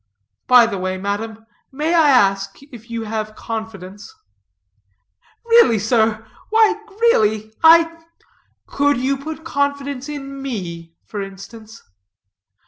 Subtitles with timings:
[0.47, 4.11] By the way, madam, may I ask if you have confidence?"
[5.45, 8.01] "Really, sir why, sir really I"
[8.65, 11.83] "Could you put confidence in me for instance?"